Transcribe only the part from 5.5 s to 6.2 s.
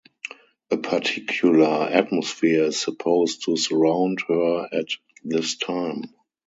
time.